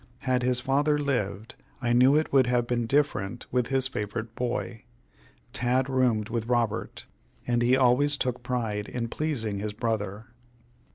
[0.21, 4.85] Had his father lived, I knew it would have been different with his favorite boy.
[5.53, 7.05] Tad roomed with Robert,
[7.45, 10.25] and he always took pride in pleasing his brother.